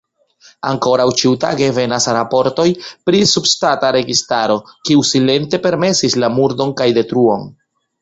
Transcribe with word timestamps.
Ankoraŭ 0.69 1.03
ĉiutage 1.19 1.67
venas 1.75 2.07
raportoj 2.17 2.67
pri 3.11 3.21
subŝtata 3.35 3.93
registaro, 3.99 4.59
kiu 4.89 5.07
silente 5.13 5.63
permesis 5.71 6.21
la 6.25 6.35
murdon 6.41 6.77
kaj 6.83 6.93
detruon. 7.01 7.51